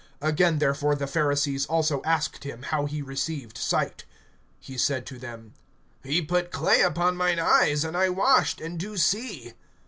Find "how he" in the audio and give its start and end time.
2.63-3.03